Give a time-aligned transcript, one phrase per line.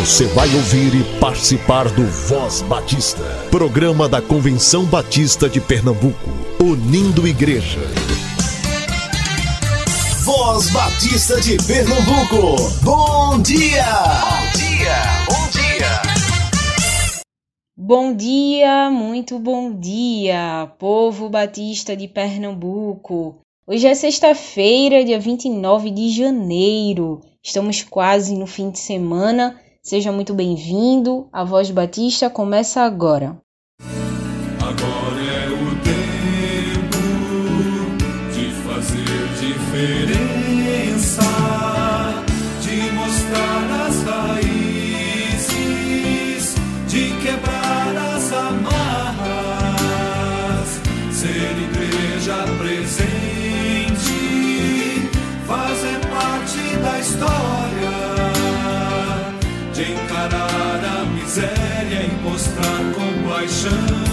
[0.00, 6.30] Você vai ouvir e participar do Voz Batista, programa da Convenção Batista de Pernambuco,
[6.60, 7.78] unindo igreja.
[10.24, 13.86] Voz Batista de Pernambuco, bom dia!
[13.86, 14.96] Bom dia,
[15.26, 16.02] bom dia!
[17.76, 23.36] Bom dia, muito bom dia, povo batista de Pernambuco.
[23.66, 27.22] Hoje é sexta-feira, dia 29 de janeiro.
[27.42, 31.28] Estamos quase no fim de semana Seja muito bem-vindo.
[31.30, 33.38] A Voz Batista começa agora.
[63.44, 64.03] Compaixão, de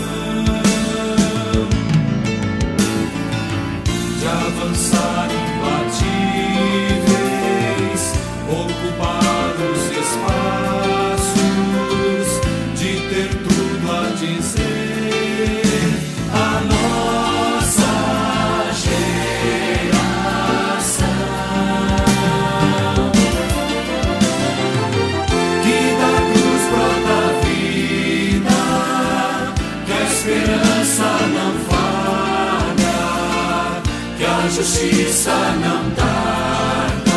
[34.62, 37.10] justiça não tarda,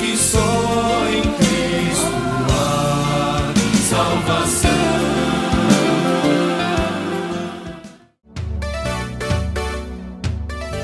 [0.00, 2.12] que só em Cristo
[2.50, 3.52] há
[3.88, 4.70] salvação.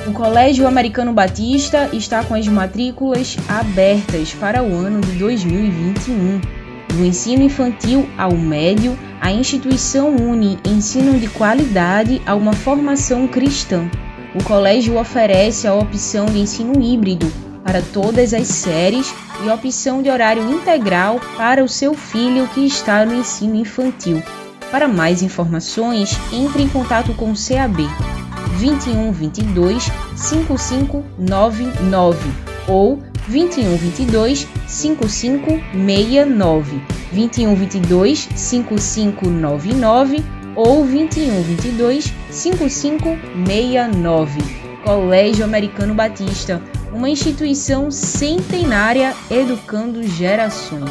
[0.06, 6.40] O Colégio Americano Batista está com as matrículas abertas para o ano de 2021.
[6.94, 13.90] Do ensino infantil ao médio, a instituição une ensino de qualidade a uma formação cristã.
[14.38, 17.26] O colégio oferece a opção de ensino híbrido
[17.64, 19.12] para todas as séries
[19.44, 24.22] e opção de horário integral para o seu filho que está no ensino infantil.
[24.70, 27.78] Para mais informações, entre em contato com o CAB
[28.58, 32.30] 21 22 5599
[32.68, 36.80] ou 21 22 5569
[37.12, 44.40] 21 22 5599 ou 21 22 5569
[44.84, 46.60] Colégio Americano Batista,
[46.92, 50.90] uma instituição centenária educando gerações.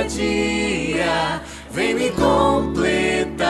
[0.00, 3.48] Ousadia, vem me completar.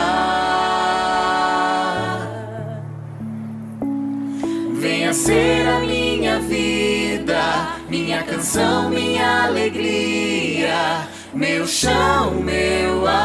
[4.75, 13.21] Venha ser a minha vida, minha canção, minha alegria, meu chão, meu ar.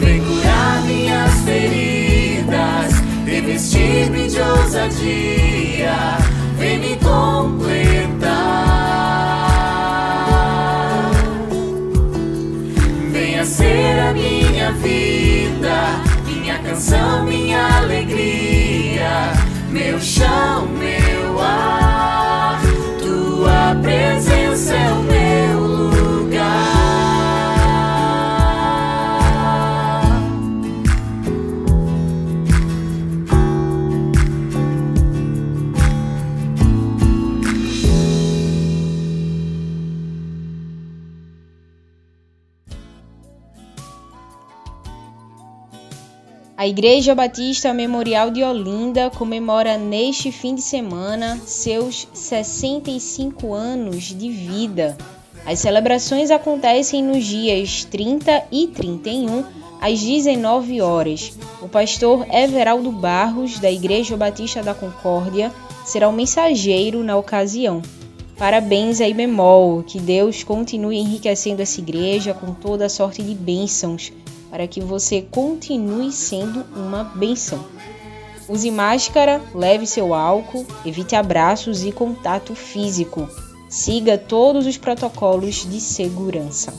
[0.00, 2.92] Vem curar minhas feridas,
[3.26, 6.18] revestir-me de ousadia,
[6.56, 7.93] vem me completar.
[14.64, 19.32] Minha vida, minha canção, minha alegria,
[19.68, 22.62] meu chão, meu ar.
[22.98, 25.73] Tua presença é o meu lugar.
[46.64, 54.30] A Igreja Batista Memorial de Olinda comemora neste fim de semana seus 65 anos de
[54.30, 54.96] vida.
[55.44, 59.44] As celebrações acontecem nos dias 30 e 31,
[59.78, 61.34] às 19 horas.
[61.60, 65.52] O pastor Everaldo Barros, da Igreja Batista da Concórdia,
[65.84, 67.82] será o mensageiro na ocasião.
[68.38, 74.10] Parabéns aí, Bemol, que Deus continue enriquecendo essa igreja com toda a sorte de bênçãos,
[74.54, 77.58] para que você continue sendo uma bênção.
[78.48, 83.28] Use máscara, leve seu álcool, evite abraços e contato físico.
[83.68, 86.72] Siga todos os protocolos de segurança.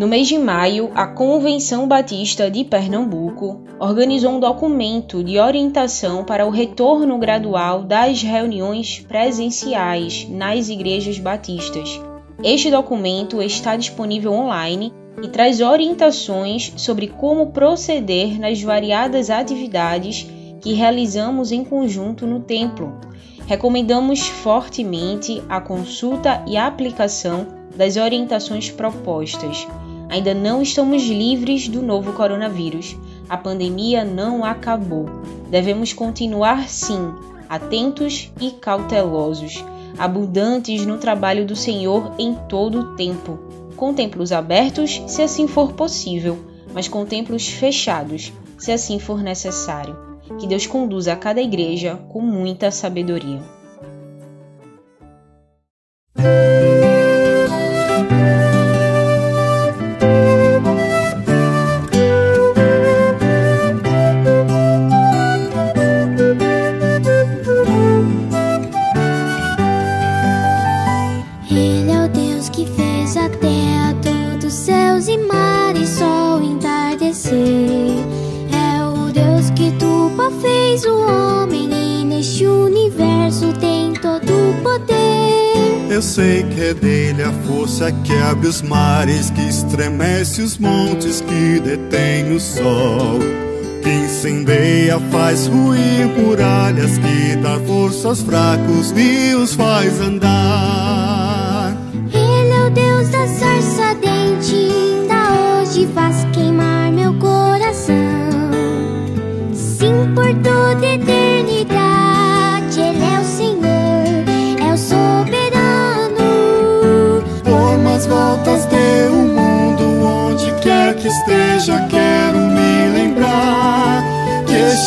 [0.00, 6.46] No mês de maio, a Convenção Batista de Pernambuco organizou um documento de orientação para
[6.46, 12.00] o retorno gradual das reuniões presenciais nas igrejas batistas.
[12.42, 14.90] Este documento está disponível online
[15.22, 20.26] e traz orientações sobre como proceder nas variadas atividades
[20.62, 22.98] que realizamos em conjunto no templo.
[23.46, 29.66] Recomendamos fortemente a consulta e aplicação das orientações propostas.
[30.10, 32.96] Ainda não estamos livres do novo coronavírus.
[33.28, 35.06] A pandemia não acabou.
[35.48, 37.14] Devemos continuar, sim,
[37.48, 39.64] atentos e cautelosos,
[39.96, 43.38] abundantes no trabalho do Senhor em todo o tempo,
[43.76, 46.38] com templos abertos, se assim for possível,
[46.74, 49.96] mas com templos fechados, se assim for necessário.
[50.38, 53.59] Que Deus conduza a cada igreja com muita sabedoria.
[89.70, 93.20] Estremece os montes, que detém o sol.
[93.82, 101.29] Que incendeia, faz ruir muralhas, que dá força aos fracos e os faz andar.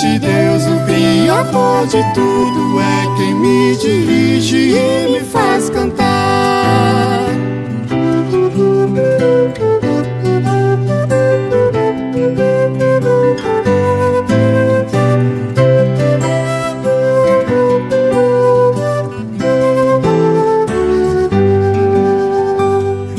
[0.03, 7.29] Este Deus, o Criador de tudo, é quem me dirige e me faz cantar.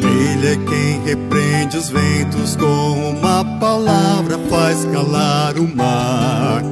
[0.03, 6.64] Ele é quem repreende os ventos com uma palavra, faz calar o mar.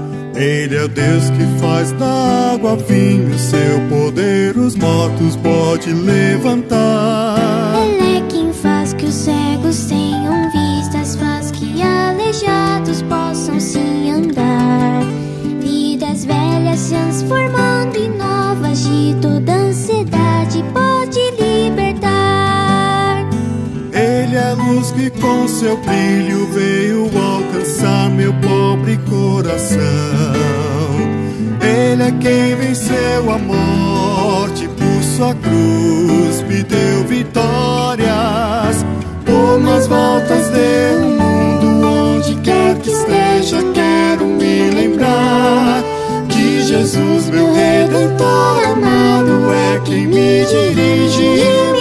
[0.42, 7.76] Ele é Deus que faz da água vinho, seu poder os mortos pode levantar.
[7.86, 13.78] Ele é quem faz que os cegos tenham vistas, faz que aleijados possam se
[14.10, 15.04] andar.
[15.60, 19.51] Vidas velhas se transformando em novas, de toda
[25.02, 29.80] que com seu brilho veio alcançar meu pobre coração.
[31.60, 38.84] Ele é quem venceu a morte por sua cruz, me deu vitórias.
[39.24, 45.82] Por mais voltas deu o mundo, onde quer que esteja, quero me lembrar
[46.28, 51.71] que Jesus, meu redentor amado, é quem me dirige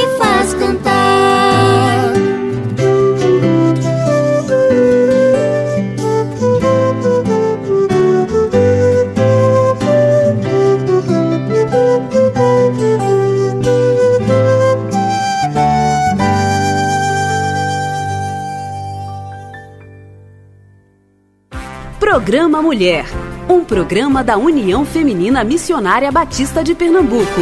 [22.31, 23.03] Programa Mulher,
[23.49, 27.41] um programa da União Feminina Missionária Batista de Pernambuco.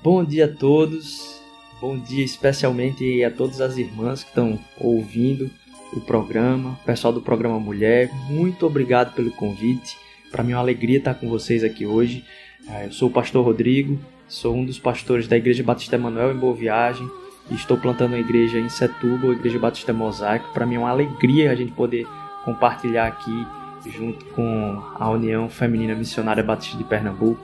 [0.00, 1.42] Bom dia a todos,
[1.80, 5.50] bom dia especialmente a todas as irmãs que estão ouvindo
[5.92, 9.98] o programa, pessoal do programa Mulher, muito obrigado pelo convite.
[10.30, 12.24] Para mim é uma alegria estar com vocês aqui hoje.
[12.68, 16.38] Ah, Eu sou o pastor Rodrigo, sou um dos pastores da Igreja Batista Emanuel em
[16.38, 17.10] Boa Viagem
[17.50, 20.52] estou plantando uma igreja em Setúbal, a Igreja Batista Mosaico.
[20.52, 22.06] Para mim é uma alegria a gente poder
[22.44, 23.46] compartilhar aqui
[23.86, 27.40] junto com a União Feminina Missionária Batista de Pernambuco.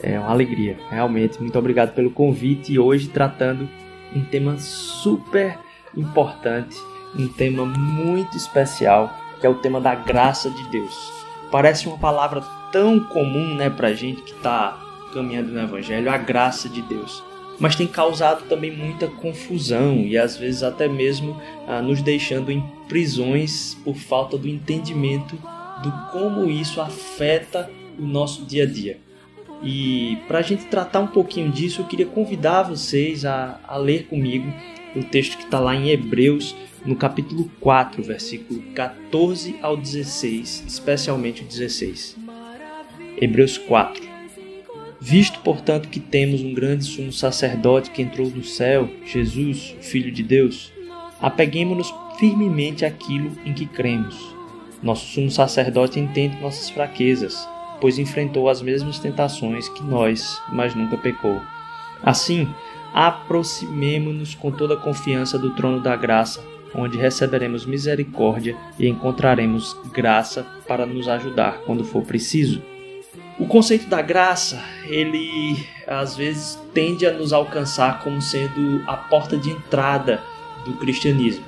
[0.00, 1.40] É uma alegria, realmente.
[1.40, 3.68] Muito obrigado pelo convite e hoje tratando
[4.14, 5.58] um tema super
[5.96, 6.76] importante,
[7.16, 10.94] um tema muito especial, que é o tema da graça de Deus.
[11.50, 14.78] Parece uma palavra tão comum, né, pra gente que tá
[15.12, 17.22] caminhando no evangelho, a graça de Deus.
[17.58, 22.62] Mas tem causado também muita confusão e às vezes até mesmo ah, nos deixando em
[22.88, 25.36] prisões por falta do entendimento
[25.82, 28.98] do como isso afeta o nosso dia a dia.
[29.62, 34.06] E para a gente tratar um pouquinho disso, eu queria convidar vocês a, a ler
[34.06, 34.52] comigo
[34.96, 36.54] o texto que está lá em Hebreus,
[36.84, 42.16] no capítulo 4, versículo 14 ao 16, especialmente o 16.
[43.20, 44.11] Hebreus 4.
[45.04, 50.12] Visto, portanto, que temos um grande sumo sacerdote que entrou do céu, Jesus, o Filho
[50.12, 50.72] de Deus,
[51.20, 54.16] apeguemos-nos firmemente àquilo em que cremos.
[54.80, 57.36] Nosso sumo sacerdote entende nossas fraquezas,
[57.80, 61.42] pois enfrentou as mesmas tentações que nós, mas nunca pecou.
[62.00, 62.48] Assim,
[62.94, 66.40] aproximemo-nos com toda a confiança do trono da graça,
[66.76, 72.62] onde receberemos misericórdia e encontraremos graça para nos ajudar quando for preciso.
[73.42, 79.36] O conceito da graça, ele às vezes tende a nos alcançar como sendo a porta
[79.36, 80.22] de entrada
[80.64, 81.44] do cristianismo.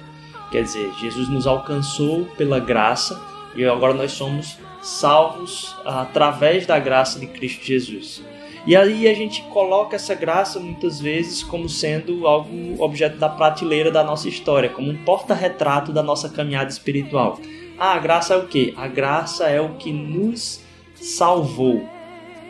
[0.51, 3.23] Quer dizer, Jesus nos alcançou pela graça
[3.55, 8.25] e agora nós somos salvos através da graça de Cristo Jesus.
[8.67, 13.93] E aí a gente coloca essa graça muitas vezes como sendo algo objeto da prateleira
[13.93, 17.39] da nossa história, como um porta-retrato da nossa caminhada espiritual.
[17.79, 18.75] Ah, a graça é o quê?
[18.77, 20.64] A graça é o que nos
[21.05, 21.87] salvou.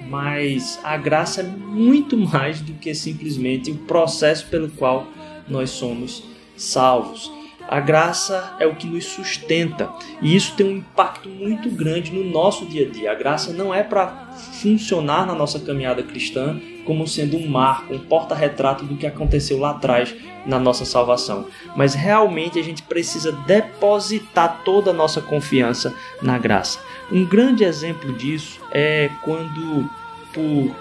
[0.08, 5.06] Mas a graça é muito mais do que simplesmente o processo pelo qual
[5.48, 6.22] nós somos
[6.56, 7.30] salvos.
[7.68, 9.90] A graça é o que nos sustenta
[10.20, 13.12] e isso tem um impacto muito grande no nosso dia a dia.
[13.12, 14.28] A graça não é para
[14.60, 19.70] funcionar na nossa caminhada cristã como sendo um marco, um porta-retrato do que aconteceu lá
[19.70, 26.36] atrás na nossa salvação, mas realmente a gente precisa depositar toda a nossa confiança na
[26.38, 26.78] graça.
[27.10, 29.88] Um grande exemplo disso é quando
[30.32, 30.76] por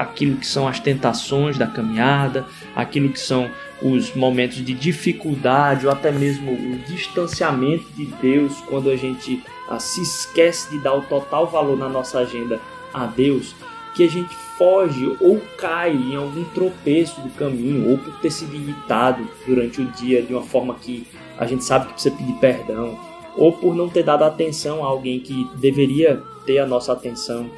[0.00, 3.50] aquilo que são as tentações da caminhada, aquilo que são
[3.82, 9.78] os momentos de dificuldade ou até mesmo o distanciamento de Deus, quando a gente ah,
[9.78, 12.58] se esquece de dar o total valor na nossa agenda
[12.94, 13.54] a Deus,
[13.94, 18.54] que a gente foge ou cai em algum tropeço do caminho, ou por ter sido
[18.54, 22.98] irritado durante o dia de uma forma que a gente sabe que precisa pedir perdão,
[23.36, 27.50] ou por não ter dado atenção a alguém que deveria ter a nossa atenção.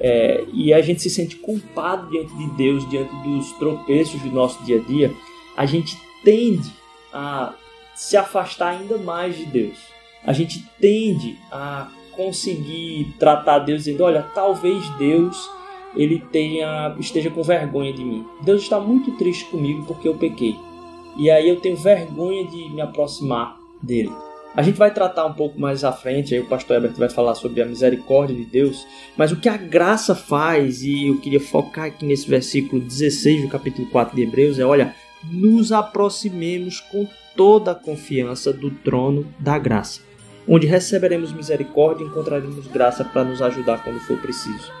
[0.00, 4.62] É, e a gente se sente culpado diante de Deus, diante dos tropeços do nosso
[4.64, 5.14] dia a dia,
[5.56, 6.72] a gente tende
[7.12, 7.54] a
[7.94, 9.78] se afastar ainda mais de Deus.
[10.24, 15.50] A gente tende a conseguir tratar Deus dizendo, olha, talvez Deus
[15.94, 18.24] ele tenha esteja com vergonha de mim.
[18.42, 20.56] Deus está muito triste comigo porque eu pequei.
[21.16, 24.12] E aí eu tenho vergonha de me aproximar dele.
[24.54, 27.36] A gente vai tratar um pouco mais à frente, aí o pastor Herbert vai falar
[27.36, 28.84] sobre a misericórdia de Deus,
[29.16, 33.48] mas o que a graça faz, e eu queria focar aqui nesse versículo 16 do
[33.48, 39.56] capítulo 4 de Hebreus, é: olha, nos aproximemos com toda a confiança do trono da
[39.56, 40.00] graça,
[40.48, 44.72] onde receberemos misericórdia e encontraremos graça para nos ajudar quando for preciso.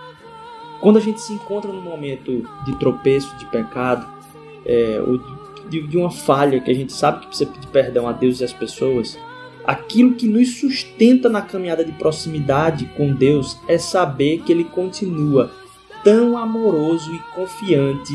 [0.80, 4.04] Quando a gente se encontra num momento de tropeço, de pecado,
[4.66, 5.18] é, ou
[5.68, 8.44] de, de uma falha que a gente sabe que precisa pedir perdão a Deus e
[8.44, 9.16] às pessoas,
[9.64, 15.50] aquilo que nos sustenta na caminhada de proximidade com Deus é saber que Ele continua
[16.02, 18.14] tão amoroso e confiante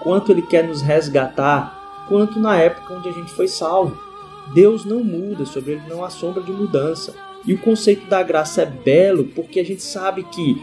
[0.00, 3.98] quanto Ele quer nos resgatar, quanto na época onde a gente foi salvo.
[4.52, 7.14] Deus não muda, sobre Ele não há sombra de mudança.
[7.46, 10.62] E o conceito da graça é belo porque a gente sabe que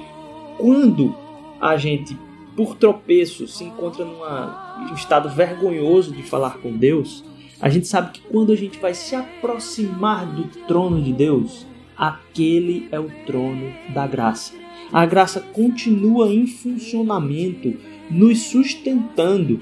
[0.57, 1.15] quando
[1.59, 2.17] a gente,
[2.55, 7.23] por tropeço, se encontra num estado vergonhoso de falar com Deus,
[7.61, 12.89] a gente sabe que quando a gente vai se aproximar do trono de Deus, aquele
[12.91, 14.53] é o trono da graça.
[14.91, 17.75] A graça continua em funcionamento,
[18.09, 19.59] nos sustentando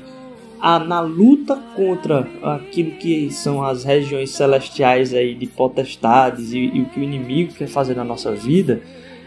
[0.61, 6.81] a, na luta contra aquilo que são as regiões celestiais aí de potestades e, e
[6.81, 8.81] o que o inimigo quer fazer na nossa vida.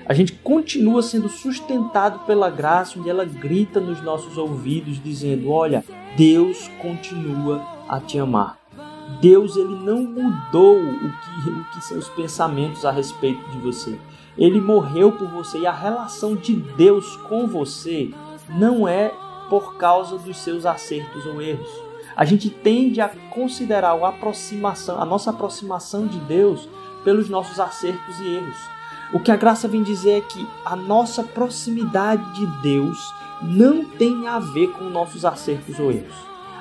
[0.07, 5.85] A gente continua sendo sustentado pela graça, onde ela grita nos nossos ouvidos, dizendo: Olha,
[6.17, 8.62] Deus continua a te amar.
[9.20, 13.98] Deus ele não mudou o que, o que são os pensamentos a respeito de você.
[14.37, 18.11] Ele morreu por você e a relação de Deus com você
[18.48, 19.12] não é
[19.48, 21.68] por causa dos seus acertos ou erros.
[22.16, 26.68] A gente tende a considerar a aproximação, a nossa aproximação de Deus
[27.05, 28.57] pelos nossos acertos e erros.
[29.12, 32.98] O que a graça vem dizer é que a nossa proximidade de Deus
[33.42, 36.14] não tem a ver com nossos acertos ou erros.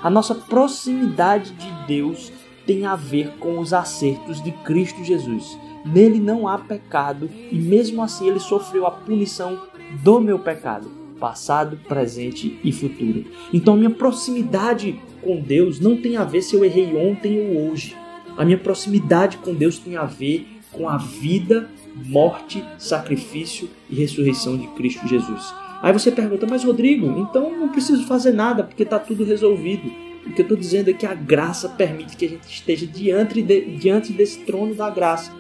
[0.04, 2.32] A nossa proximidade de Deus
[2.66, 5.58] tem a ver com os acertos de Cristo Jesus.
[5.86, 9.62] Nele não há pecado e mesmo assim ele sofreu a punição
[10.04, 13.26] do meu pecado, passado, presente e futuro.
[13.54, 17.96] Então minha proximidade com Deus não tem a ver se eu errei ontem ou hoje.
[18.38, 24.58] A minha proximidade com Deus tem a ver com a vida, morte, sacrifício e ressurreição
[24.58, 25.54] de Cristo Jesus.
[25.82, 29.92] Aí você pergunta, mas Rodrigo, então não preciso fazer nada porque está tudo resolvido.
[30.26, 33.42] O que eu estou dizendo é que a graça permite que a gente esteja diante,
[33.42, 35.32] de, diante desse trono da graça.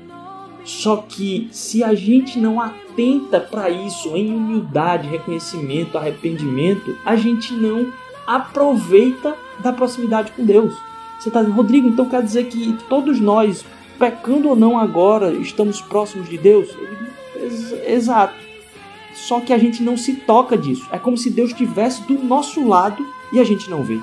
[0.63, 7.54] Só que se a gente não atenta para isso em humildade, reconhecimento, arrependimento, a gente
[7.54, 7.91] não
[8.28, 10.74] aproveita da proximidade com Deus.
[11.20, 13.65] Você está dizendo, Rodrigo, então quer dizer que todos nós,
[13.98, 16.70] pecando ou não agora, estamos próximos de Deus?
[17.86, 18.36] Exato.
[19.13, 20.88] Só que a gente não se toca disso.
[20.91, 24.00] É como se Deus estivesse do nosso lado e a gente não vê.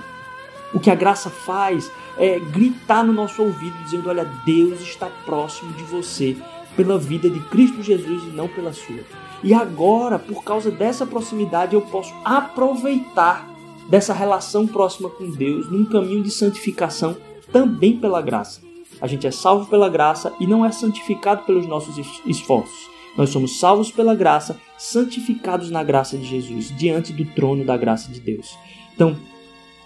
[0.73, 5.73] O que a graça faz é gritar no nosso ouvido, dizendo: Olha, Deus está próximo
[5.73, 6.37] de você
[6.77, 9.01] pela vida de Cristo Jesus e não pela sua.
[9.43, 13.49] E agora, por causa dessa proximidade, eu posso aproveitar
[13.89, 17.17] dessa relação próxima com Deus num caminho de santificação
[17.51, 18.61] também pela graça.
[19.01, 22.89] A gente é salvo pela graça e não é santificado pelos nossos esforços.
[23.17, 28.13] Nós somos salvos pela graça, santificados na graça de Jesus, diante do trono da graça
[28.13, 28.57] de Deus.
[28.95, 29.17] Então,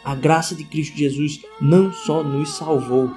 [0.04, 3.10] a graça de Cristo Jesus não só nos salvou,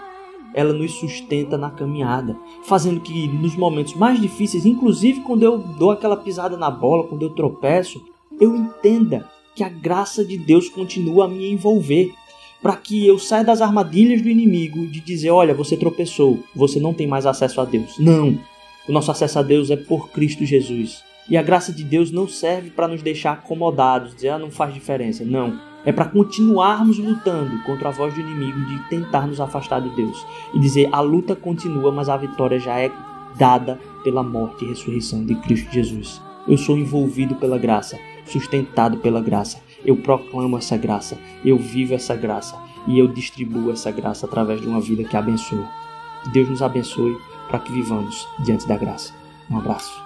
[0.54, 5.92] ela nos sustenta na caminhada, fazendo que nos momentos mais difíceis, inclusive quando eu dou
[5.92, 8.02] aquela pisada na bola, quando eu tropeço,
[8.40, 12.14] eu entenda que a graça de Deus continua a me envolver.
[12.62, 16.96] para que eu saia das armadilhas do inimigo de dizer, olha, você tropeçou, você não
[16.96, 18.00] tem mais acesso a Deus.
[18.00, 18.40] Não.
[18.88, 21.04] O nosso acesso a Deus é por Cristo Jesus.
[21.30, 24.74] E a graça de Deus não serve para nos deixar acomodados, dizer, ah, não faz
[24.74, 25.24] diferença.
[25.24, 25.60] Não.
[25.86, 30.26] É para continuarmos lutando contra a voz do inimigo de tentar nos afastar de Deus.
[30.54, 32.92] E dizer, a luta continua, mas a vitória já é
[33.38, 36.22] dada pela morte e ressurreição de Cristo Jesus.
[36.48, 39.60] Eu sou envolvido pela graça, sustentado pela graça.
[39.84, 42.56] Eu proclamo essa graça, eu vivo essa graça
[42.88, 45.68] e eu distribuo essa graça através de uma vida que abençoa.
[46.32, 47.16] Deus nos abençoe
[47.48, 49.14] para que vivamos diante da graça.
[49.50, 50.04] Um abraço.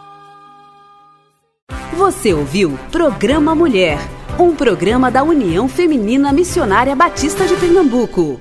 [1.93, 3.97] Você ouviu Programa Mulher,
[4.37, 8.39] um programa da União Feminina Missionária Batista de Pernambuco.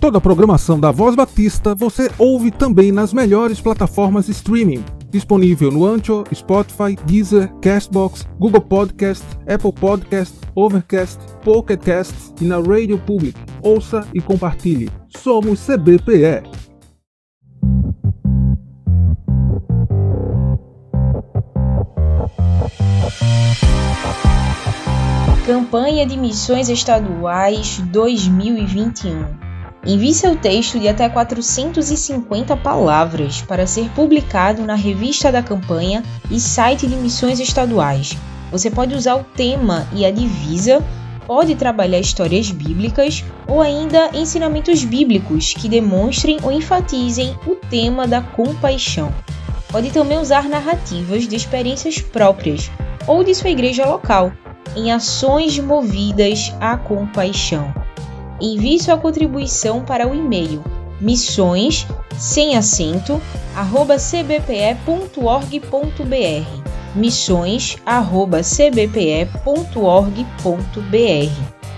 [0.00, 4.84] Toda a programação da Voz Batista você ouve também nas melhores plataformas de streaming.
[5.10, 12.56] Disponível no Ancho, Spotify, Deezer, Castbox, Google Podcast, Apple Podcast, Overcast, Pocket Cast e na
[12.56, 13.38] Radio Public.
[13.62, 14.90] Ouça e compartilhe.
[15.16, 16.63] Somos CBPE.
[25.46, 29.26] Campanha de Missões Estaduais 2021.
[29.84, 36.40] Envie seu texto de até 450 palavras para ser publicado na revista da campanha e
[36.40, 38.16] site de missões estaduais.
[38.50, 40.82] Você pode usar o tema e a divisa,
[41.26, 48.22] pode trabalhar histórias bíblicas ou ainda ensinamentos bíblicos que demonstrem ou enfatizem o tema da
[48.22, 49.12] compaixão.
[49.70, 52.70] Pode também usar narrativas de experiências próprias
[53.06, 54.32] ou de sua igreja local
[54.76, 57.72] em ações movidas à compaixão.
[58.40, 60.62] Envie sua contribuição para o e-mail
[61.00, 63.20] missões sem acento
[63.54, 64.74] arroba cbpe.org.br
[66.94, 69.34] missões arroba cbpe.org.br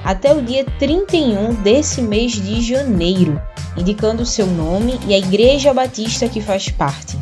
[0.05, 3.41] até o dia 31 desse mês de janeiro,
[3.77, 7.19] indicando o seu nome e a Igreja Batista que faz parte.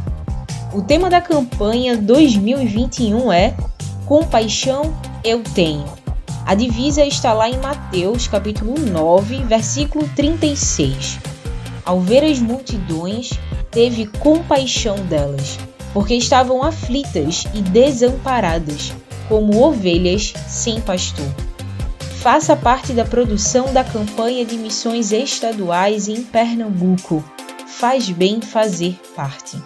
[0.71, 3.55] O tema da campanha 2021 é
[4.07, 5.87] Compaixão eu tenho.
[6.45, 11.19] A divisa está lá em Mateus, capítulo 9, versículo 36.
[11.87, 13.31] Ao ver as multidões,
[13.71, 15.59] teve compaixão delas,
[15.95, 18.93] porque estavam aflitas e desamparadas,
[19.27, 21.35] como ovelhas sem pastor.
[22.21, 27.25] Faça parte da produção da campanha de missões estaduais em Pernambuco.
[27.67, 29.59] Faz bem fazer parte.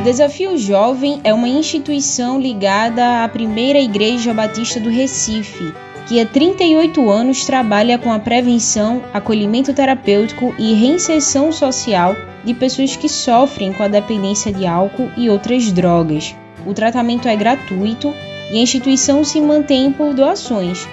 [0.00, 5.74] O Desafio Jovem é uma instituição ligada à primeira Igreja Batista do Recife,
[6.08, 12.96] que há 38 anos trabalha com a prevenção, acolhimento terapêutico e reinserção social de pessoas
[12.96, 16.34] que sofrem com a dependência de álcool e outras drogas.
[16.66, 18.14] O tratamento é gratuito
[18.50, 20.88] e a instituição se mantém por doações.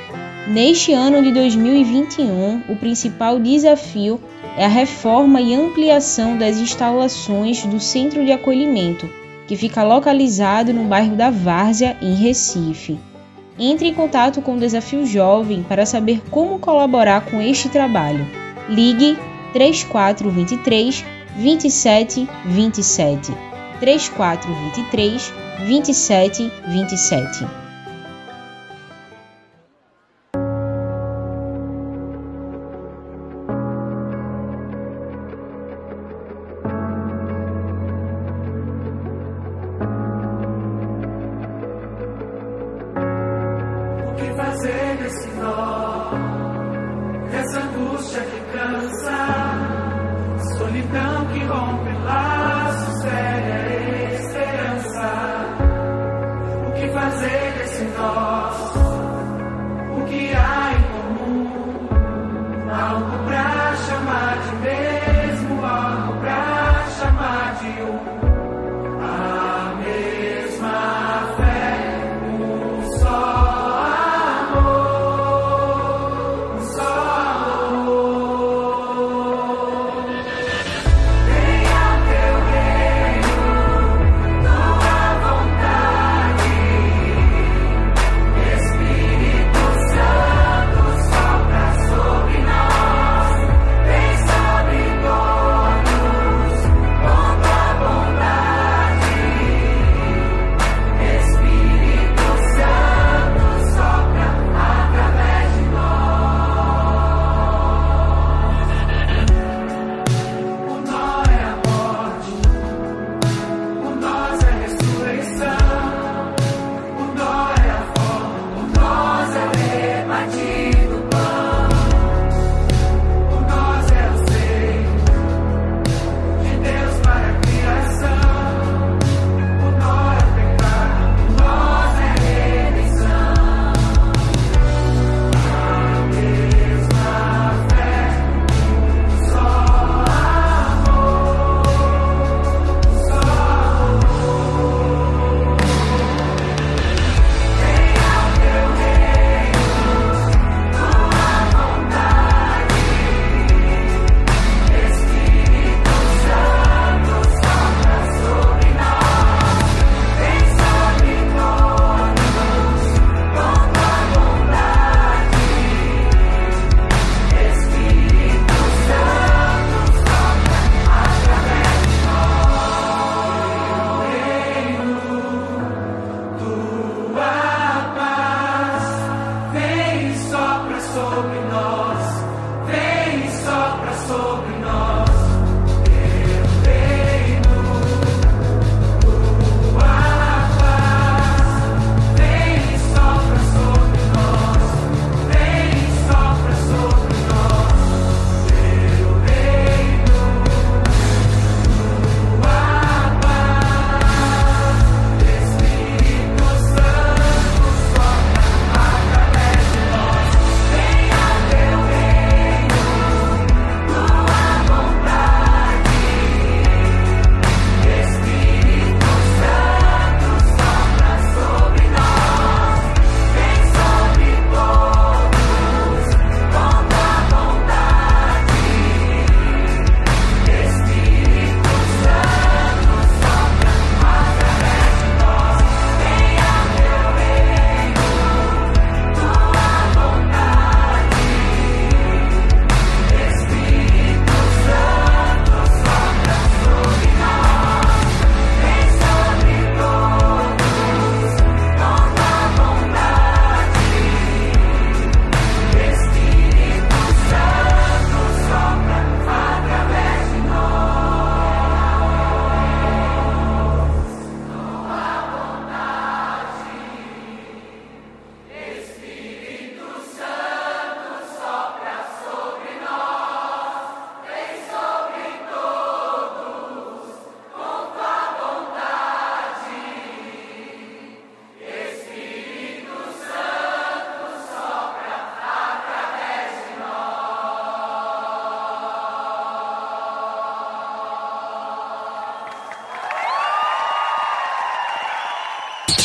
[0.48, 4.18] Neste ano de 2021, o principal desafio
[4.56, 9.10] é a reforma e ampliação das instalações do centro de acolhimento,
[9.46, 12.98] que fica localizado no bairro da Várzea, em Recife.
[13.60, 18.26] Entre em contato com o Desafio Jovem para saber como colaborar com este trabalho.
[18.70, 19.18] Ligue
[19.52, 21.04] 3423
[21.36, 23.34] 2727
[23.82, 25.34] 3423
[25.68, 27.67] 2727